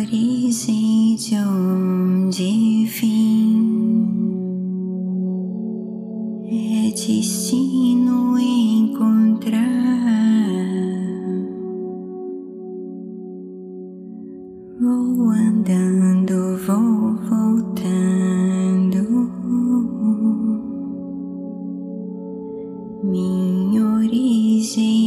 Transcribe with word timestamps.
origem 0.00 1.14
de 1.16 1.36
onde 1.36 2.86
vim. 2.86 4.08
É 6.46 6.90
destino 6.90 8.38
encontrar. 8.38 9.60
Vou 14.80 15.30
andando, 15.30 16.56
vou 16.66 17.14
voltando. 17.28 18.50
Minha 23.04 23.84
origem 23.84 24.99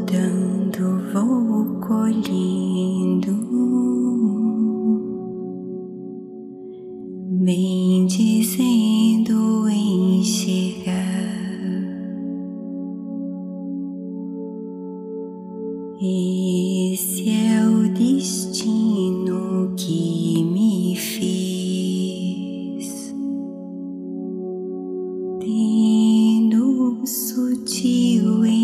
Vou 0.00 0.06
podando, 0.06 1.12
vou 1.12 1.78
colhendo, 1.80 3.34
bem 7.44 8.06
dizendo 8.06 9.68
enxergar. 9.68 10.94
Esse 16.00 17.28
é 17.28 17.62
o 17.66 17.92
destino 17.92 19.74
que 19.76 20.42
me 20.44 20.96
fez, 20.96 22.34
tendo 25.40 27.06
sutil 27.06 28.46
em 28.46 28.59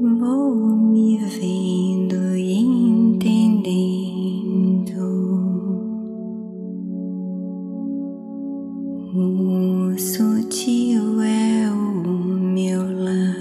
vou 0.00 0.54
me 0.54 1.18
vendo 1.18 2.34
e 2.34 2.54
entendendo. 2.54 3.90
O 9.14 9.98
sutil 9.98 11.20
é 11.20 11.70
o 11.70 12.02
meu 12.14 12.80
lar. 13.04 13.36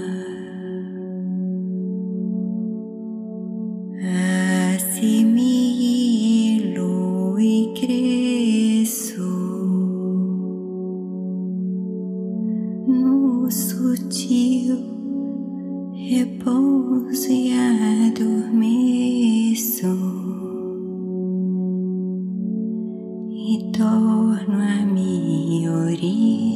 Assimilo 4.75 5.79
e 7.39 7.73
cresço 7.73 9.23
no 12.85 13.49
sutil 13.49 14.98
repouso 16.09 17.31
e 17.31 17.53
adormeço 18.08 19.86
e 23.31 23.70
torno 23.72 24.58
a 24.58 24.86
me 24.88 25.70
originar. 25.70 26.50